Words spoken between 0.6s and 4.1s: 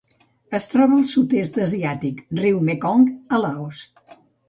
troba al Sud-est asiàtic: riu Mekong a Laos.